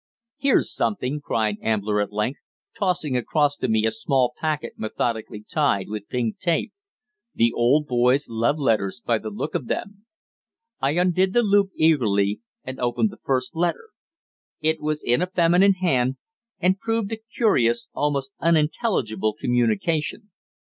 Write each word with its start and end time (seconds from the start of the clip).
"Here's 0.39 0.73
something!" 0.73 1.21
cried 1.21 1.57
Ambler 1.61 2.01
at 2.01 2.11
length, 2.11 2.39
tossing 2.75 3.15
across 3.15 3.55
to 3.57 3.67
me 3.67 3.85
a 3.85 3.91
small 3.91 4.33
packet 4.35 4.73
methodically 4.75 5.45
tied 5.47 5.89
with 5.89 6.07
pink 6.09 6.39
tape. 6.39 6.73
"The 7.35 7.53
old 7.53 7.85
boy's 7.85 8.27
love 8.27 8.57
letters 8.57 8.99
by 8.99 9.19
the 9.19 9.29
look 9.29 9.53
of 9.53 9.67
them." 9.67 10.07
I 10.79 10.93
undid 10.97 11.33
the 11.33 11.43
loop 11.43 11.69
eagerly, 11.75 12.41
and 12.63 12.79
opened 12.79 13.11
the 13.11 13.17
first 13.21 13.55
letter. 13.55 13.89
It 14.59 14.81
was 14.81 15.03
in 15.03 15.21
a 15.21 15.27
feminine 15.27 15.73
hand, 15.73 16.15
and 16.59 16.79
proved 16.79 17.11
a 17.13 17.17
curious, 17.17 17.87
almost 17.93 18.31
unintelligible 18.39 19.35
communication. 19.39 20.31